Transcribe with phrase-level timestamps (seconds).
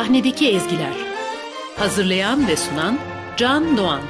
[0.00, 0.92] Sahnedeki ezgiler.
[1.76, 2.98] Hazırlayan ve sunan
[3.36, 4.00] Can Doğan.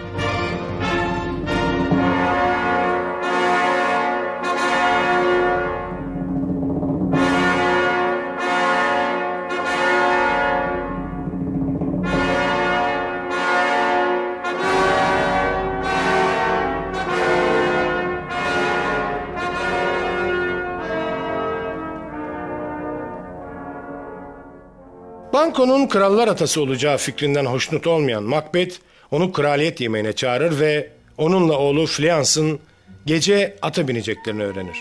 [25.33, 28.77] Banko'nun krallar atası olacağı fikrinden hoşnut olmayan Macbeth
[29.11, 32.61] onu kraliyet yemeğine çağırır ve onunla oğlu Fleans'ın
[33.07, 34.77] gece ata bineceklerini öğrenir.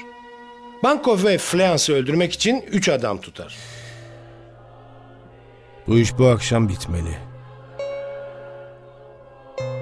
[0.84, 3.58] Banko ve Fleans'ı öldürmek için üç adam tutar.
[5.88, 7.18] Bu iş bu akşam bitmeli.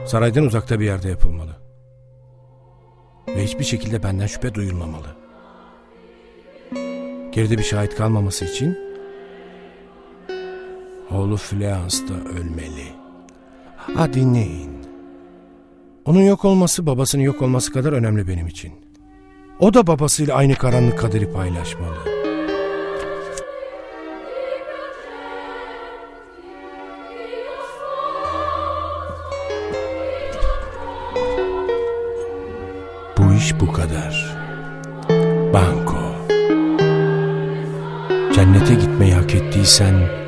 [0.06, 1.56] Saraydan uzakta bir yerde yapılmalı.
[3.28, 5.08] Ve hiçbir şekilde benden şüphe duyulmamalı.
[7.32, 8.87] Geride bir şahit kalmaması için
[11.12, 12.88] oğlu Fleans da ölmeli.
[13.78, 14.72] Ha dinleyin.
[16.06, 18.72] Onun yok olması babasının yok olması kadar önemli benim için.
[19.60, 21.98] O da babasıyla aynı karanlık kaderi paylaşmalı.
[33.18, 34.38] Bu iş bu kadar.
[35.54, 35.98] Banko.
[38.34, 40.27] Cennete gitmeyi hak ettiysen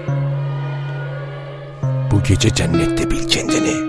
[2.30, 3.88] gece cennette bil kendini.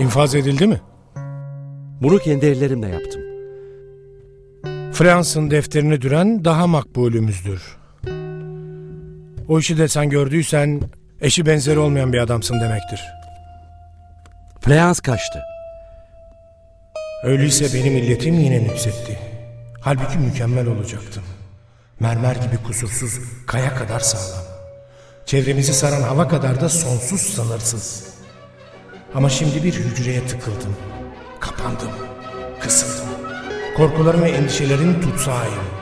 [0.00, 0.80] İnfaz edildi mi?
[2.02, 3.22] Bunu kendi ellerimle yaptım.
[4.92, 7.62] Fransın defterini düren daha makbulümüzdür.
[9.48, 10.80] O işi de sen gördüysen
[11.20, 13.00] eşi benzeri olmayan bir adamsın demektir.
[14.60, 15.38] Fleans kaçtı.
[17.24, 19.18] Öyleyse benim illetim yine nüksetti.
[19.80, 21.22] Halbuki mükemmel olacaktım.
[22.00, 24.44] Mermer gibi kusursuz, kaya kadar sağlam.
[25.26, 28.09] Çevremizi saran hava kadar da sonsuz sınırsız.
[29.14, 30.76] Ama şimdi bir hücreye tıkıldım.
[31.40, 31.90] Kapandım.
[32.60, 33.08] Kısıldım.
[33.76, 35.79] Korkularım ve endişelerin tutsağıyım.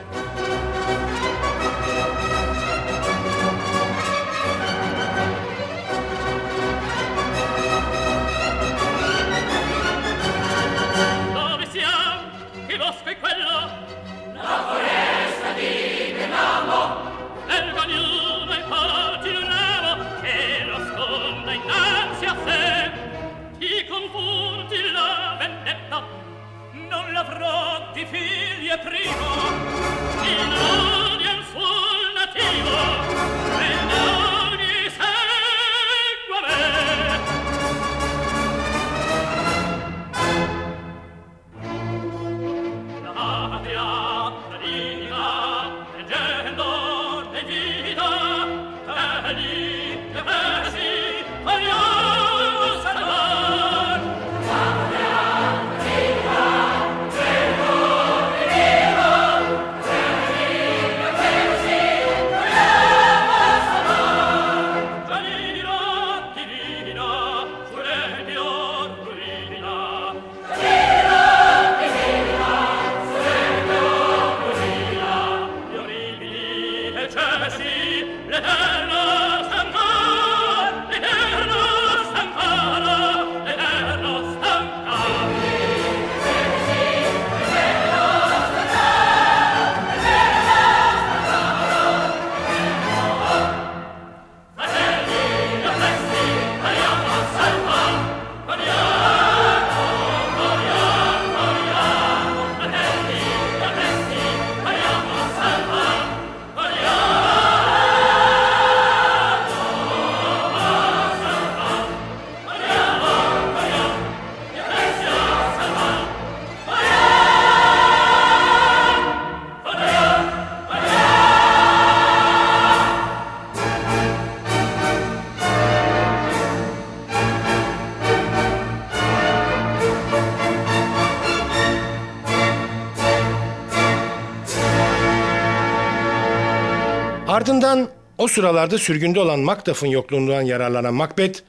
[137.69, 137.89] Ardından
[138.19, 141.41] o sıralarda sürgünde olan Macduff'ın yokluğundan yararlanan Macbeth,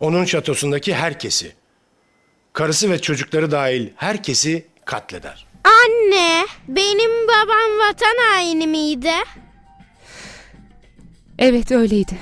[0.00, 1.52] onun şatosundaki herkesi,
[2.52, 5.46] karısı ve çocukları dahil herkesi katleder.
[5.64, 9.12] Anne, benim babam vatan haini miydi?
[11.38, 12.18] Evet öyleydi.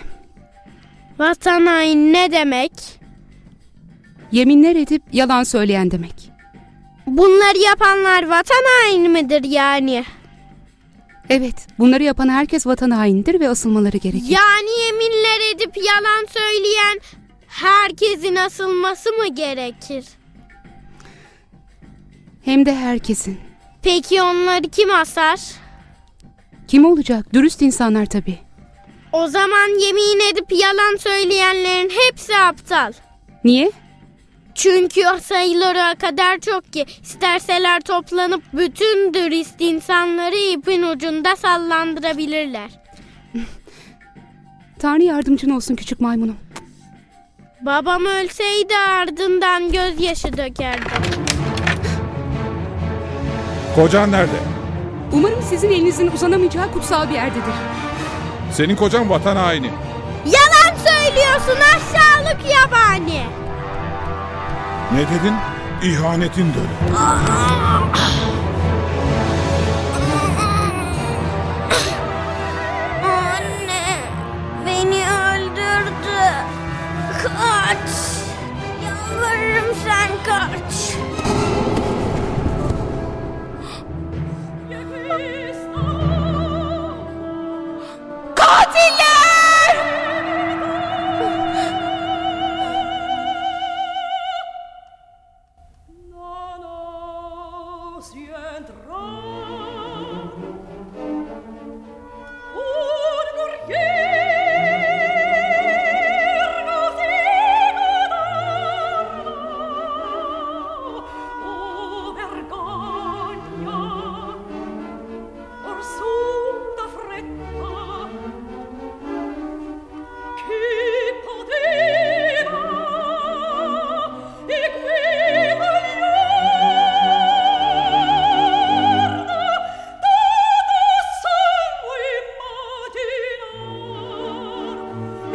[1.18, 2.72] Vatan haini ne demek?
[4.32, 6.30] Yeminler edip yalan söyleyen demek.
[7.06, 10.04] Bunları yapanlar vatan haini midir yani?
[11.30, 14.26] Evet bunları yapan herkes vatan hainidir ve asılmaları gerekir.
[14.28, 17.00] Yani yeminler edip yalan söyleyen
[17.48, 20.04] herkesin asılması mı gerekir?
[22.44, 23.40] Hem de herkesin.
[23.82, 25.40] Peki onları kim asar?
[26.68, 27.34] Kim olacak?
[27.34, 28.38] Dürüst insanlar tabii.
[29.12, 32.92] O zaman yemin edip yalan söyleyenlerin hepsi aptal.
[33.44, 33.70] Niye?
[34.58, 42.70] Çünkü o sayıları o kadar çok ki isterseler toplanıp bütün dürüst insanları ipin ucunda sallandırabilirler.
[44.78, 46.36] Tanrı yardımcın olsun küçük maymunum.
[47.60, 50.84] Babam ölseydi ardından gözyaşı dökerdi.
[53.74, 54.38] Kocan nerede?
[55.12, 57.54] Umarım sizin elinizin uzanamayacağı kutsal bir yerdedir.
[58.52, 59.70] Senin kocan vatan haini.
[60.26, 62.17] Yalan söylüyorsun yabani.
[64.92, 65.34] Ne dedin?
[65.82, 66.96] İhanetin dönü.
[73.04, 74.00] Anne
[74.66, 76.34] beni öldürdü.
[77.22, 77.90] Kaç.
[78.84, 80.94] Yalvarırım sen kaç.
[88.34, 89.07] Katiller!
[98.86, 99.67] road.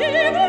[0.04, 0.43] Give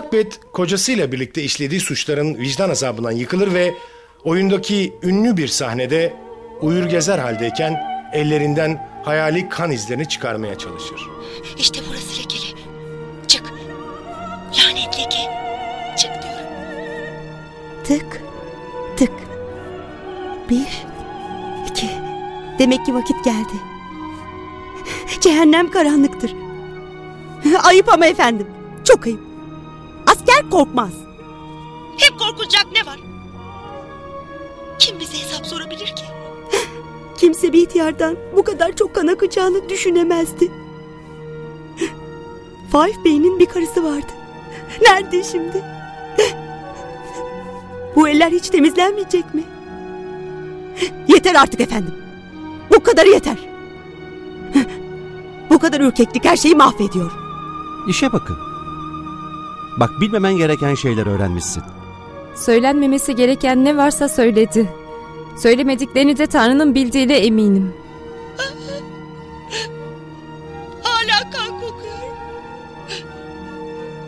[0.00, 3.74] Macbeth kocasıyla birlikte işlediği suçların vicdan azabından yıkılır ve
[4.24, 6.16] oyundaki ünlü bir sahnede
[6.60, 7.80] uyur gezer haldeyken
[8.12, 11.00] ellerinden hayali kan izlerini çıkarmaya çalışır.
[11.58, 12.60] İşte burası lekeli.
[13.28, 13.42] Çık.
[14.58, 15.30] Lanet leke.
[15.96, 16.46] Çık diyorum.
[17.84, 18.22] Tık.
[18.96, 19.12] Tık.
[20.50, 20.84] Bir.
[21.70, 21.90] iki.
[22.58, 23.54] Demek ki vakit geldi.
[25.20, 26.34] Cehennem karanlıktır.
[27.62, 28.46] Ayıp ama efendim.
[28.84, 29.29] Çok ayıp.
[30.20, 30.92] Asker korkmaz.
[31.96, 33.00] Hem korkulacak ne var?
[34.78, 36.04] Kim bize hesap sorabilir ki?
[37.18, 40.50] Kimse bir ihtiyardan bu kadar çok kan akacağını düşünemezdi.
[42.72, 44.12] Five Bey'in bir karısı vardı.
[44.82, 45.64] Nerede şimdi?
[47.96, 49.44] Bu eller hiç temizlenmeyecek mi?
[51.08, 51.94] Yeter artık efendim.
[52.74, 53.36] Bu kadar yeter.
[55.50, 57.12] Bu kadar ürkeklik her şeyi mahvediyor.
[57.88, 58.49] İşe bakın.
[59.76, 61.62] Bak bilmemen gereken şeyler öğrenmişsin.
[62.34, 64.68] Söylenmemesi gereken ne varsa söyledi.
[65.42, 67.74] Söylemediklerini de Tanrı'nın bildiğine eminim.
[70.82, 72.16] Hala kan kokuyor.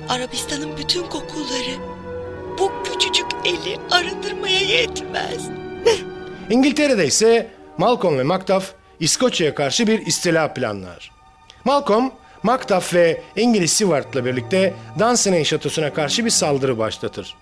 [0.08, 1.76] Arabistan'ın bütün kokuları
[2.58, 5.48] bu küçücük eli arındırmaya yetmez.
[6.50, 11.10] İngiltere'de ise Malcolm ve Macduff İskoçya'ya karşı bir istila planlar.
[11.64, 12.10] Malcolm,
[12.42, 17.34] Macduff ve İngiliz Seward'la birlikte Dunsinane şatosuna karşı bir saldırı başlatır.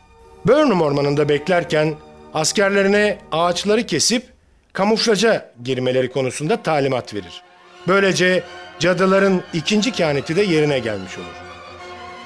[0.46, 1.94] Burnham ormanında beklerken
[2.34, 4.26] askerlerine ağaçları kesip
[4.72, 7.42] kamuflaja girmeleri konusunda talimat verir.
[7.88, 8.42] Böylece
[8.78, 11.26] cadıların ikinci kehaneti de yerine gelmiş olur.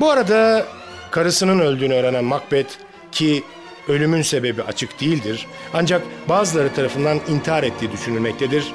[0.01, 0.67] Bu arada
[1.11, 2.75] karısının öldüğünü öğrenen Macbeth
[3.13, 3.45] ki
[3.89, 8.73] ölümün sebebi açık değildir ancak bazıları tarafından intihar ettiği düşünülmektedir.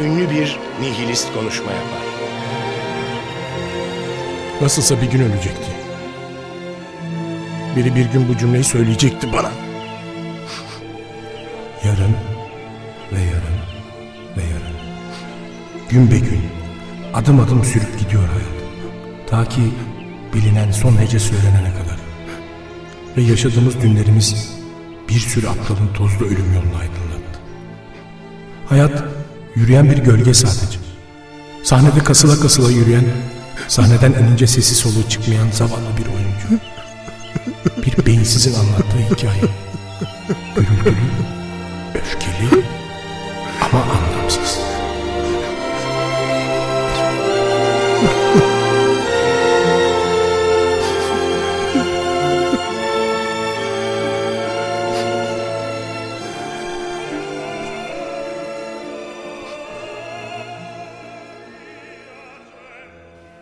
[0.00, 2.09] Ünlü bir nihilist konuşma yapar.
[4.60, 5.70] Nasılsa bir gün ölecekti.
[7.76, 9.50] Biri bir gün bu cümleyi söyleyecekti bana.
[11.84, 12.16] Yarın
[13.12, 13.60] ve yarın
[14.36, 14.76] ve yarın.
[15.90, 16.40] Gün be gün
[17.14, 18.60] adım adım sürüp gidiyor hayat.
[19.30, 19.60] Ta ki
[20.34, 21.98] bilinen son hece söylenene kadar.
[23.16, 24.52] Ve yaşadığımız günlerimiz
[25.08, 27.40] bir sürü aptalın tozlu ölüm yolunu aydınlattı.
[28.68, 29.04] Hayat
[29.54, 30.78] yürüyen bir gölge sadece.
[31.62, 33.04] Sahnede kasıla kasıla yürüyen,
[33.70, 36.64] sahneden inince sesi soluğu çıkmayan zavallı bir oyuncu.
[37.86, 39.42] Bir beyinsizin anlattığı hikaye.
[40.56, 40.96] Gürültülü,
[41.94, 42.64] öfkeli
[43.62, 44.59] ama anlamsız.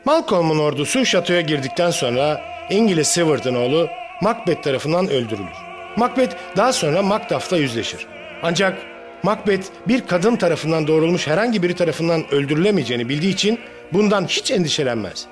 [0.08, 3.88] Malcolm'un ordusu şatoya girdikten sonra İngiliz Seward'ın oğlu
[4.20, 5.56] Macbeth tarafından öldürülür.
[5.96, 8.06] Macbeth daha sonra Macduff'la yüzleşir.
[8.42, 8.78] Ancak
[9.22, 13.60] Macbeth bir kadın tarafından doğrulmuş herhangi biri tarafından öldürülemeyeceğini bildiği için
[13.92, 15.26] bundan hiç endişelenmez.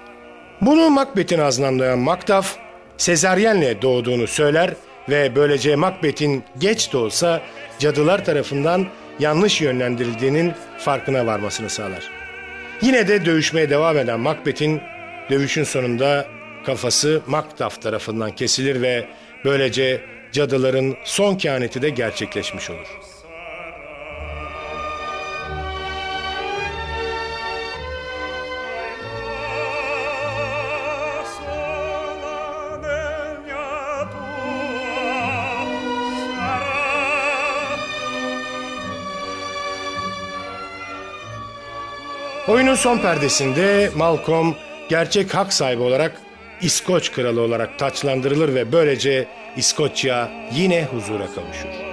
[0.61, 2.56] Bunu Macbeth'in ağzından duyan Macduff,
[2.97, 4.71] sezaryenle doğduğunu söyler
[5.09, 7.40] ve böylece Macbeth'in geç de olsa
[7.78, 8.87] cadılar tarafından
[9.18, 12.15] yanlış yönlendirildiğinin farkına varmasını sağlar.
[12.83, 14.80] Yine de dövüşmeye devam eden Macbeth'in
[15.30, 16.26] dövüşün sonunda
[16.66, 19.06] kafası Macduff tarafından kesilir ve
[19.45, 20.00] böylece
[20.33, 23.05] cadıların son kehaneti de gerçekleşmiş olur.
[42.76, 44.54] Son perdesinde Malcolm
[44.88, 46.12] gerçek hak sahibi olarak
[46.61, 51.86] İskoç kralı olarak taçlandırılır ve böylece İskoçya yine huzura kavuşur.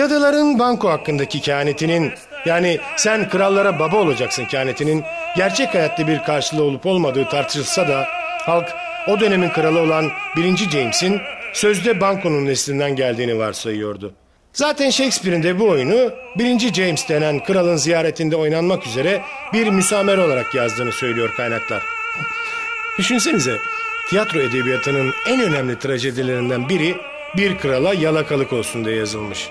[0.00, 2.12] Cadıların banko hakkındaki kehanetinin
[2.46, 5.04] yani sen krallara baba olacaksın kehanetinin
[5.36, 8.06] gerçek hayatta bir karşılığı olup olmadığı tartışılsa da
[8.46, 8.68] halk
[9.08, 10.56] o dönemin kralı olan 1.
[10.56, 11.20] James'in
[11.52, 14.12] sözde bankonun neslinden geldiğini varsayıyordu.
[14.52, 16.74] Zaten Shakespeare'in de bu oyunu 1.
[16.74, 21.82] James denen kralın ziyaretinde oynanmak üzere bir müsamere olarak yazdığını söylüyor kaynaklar.
[22.98, 23.56] Düşünsenize
[24.10, 26.96] tiyatro edebiyatının en önemli trajedilerinden biri
[27.36, 29.50] bir krala yalakalık olsun diye yazılmış.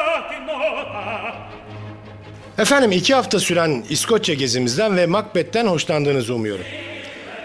[2.57, 6.65] Efendim iki hafta süren İskoçya gezimizden ve Macbeth'ten hoşlandığınızı umuyorum.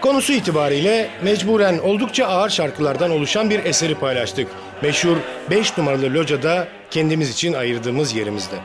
[0.01, 4.47] Konusu itibariyle mecburen oldukça ağır şarkılardan oluşan bir eseri paylaştık.
[4.81, 5.17] Meşhur
[5.49, 8.55] 5 numaralı locada kendimiz için ayırdığımız yerimizde.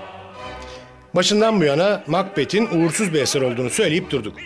[1.15, 4.37] Başından bu yana Macbeth'in uğursuz bir eser olduğunu söyleyip durduk.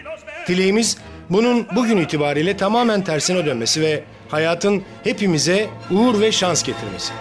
[0.48, 0.98] Dileğimiz
[1.30, 7.12] bunun bugün itibariyle tamamen tersine dönmesi ve hayatın hepimize uğur ve şans getirmesi.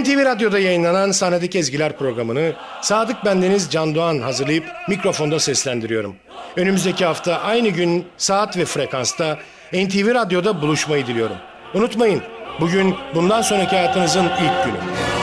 [0.00, 2.52] NTV Radyo'da yayınlanan Sahnedeki Ezgiler programını
[2.82, 6.16] Sadık Bendeniz Can Doğan hazırlayıp mikrofonda seslendiriyorum.
[6.56, 9.38] Önümüzdeki hafta aynı gün saat ve frekansta
[9.72, 11.36] NTV Radyo'da buluşmayı diliyorum.
[11.74, 12.22] Unutmayın
[12.60, 15.21] bugün bundan sonraki hayatınızın ilk günü.